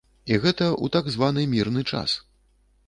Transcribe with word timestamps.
І 0.31 0.37
гэта 0.45 0.65
ў 0.69 0.93
так 0.95 1.11
званы 1.17 1.47
мірны 1.53 1.81
час. 1.95 2.19